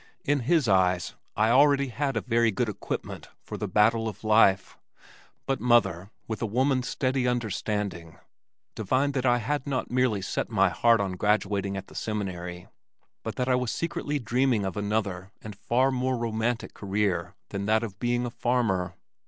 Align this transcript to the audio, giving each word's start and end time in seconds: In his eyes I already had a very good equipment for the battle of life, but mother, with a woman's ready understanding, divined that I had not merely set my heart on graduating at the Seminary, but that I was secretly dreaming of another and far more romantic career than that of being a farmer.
In 0.25 0.39
his 0.39 0.67
eyes 0.67 1.13
I 1.35 1.51
already 1.51 1.89
had 1.89 2.17
a 2.17 2.21
very 2.21 2.49
good 2.49 2.67
equipment 2.67 3.29
for 3.43 3.55
the 3.55 3.67
battle 3.67 4.07
of 4.07 4.23
life, 4.23 4.79
but 5.45 5.59
mother, 5.61 6.09
with 6.27 6.41
a 6.41 6.47
woman's 6.47 6.97
ready 6.99 7.27
understanding, 7.27 8.17
divined 8.73 9.13
that 9.13 9.27
I 9.27 9.37
had 9.37 9.67
not 9.67 9.91
merely 9.91 10.23
set 10.23 10.49
my 10.49 10.69
heart 10.69 10.99
on 11.01 11.11
graduating 11.17 11.77
at 11.77 11.85
the 11.85 11.93
Seminary, 11.93 12.67
but 13.21 13.35
that 13.35 13.47
I 13.47 13.53
was 13.53 13.69
secretly 13.71 14.17
dreaming 14.17 14.65
of 14.65 14.75
another 14.75 15.31
and 15.39 15.55
far 15.55 15.91
more 15.91 16.17
romantic 16.17 16.73
career 16.73 17.35
than 17.49 17.67
that 17.67 17.83
of 17.83 17.99
being 17.99 18.25
a 18.25 18.31
farmer. 18.31 18.95